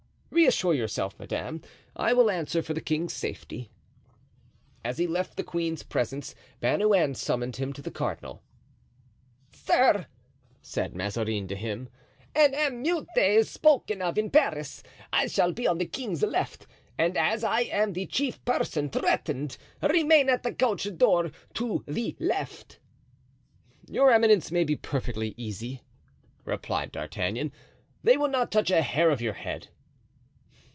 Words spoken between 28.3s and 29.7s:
touch a hair of your head."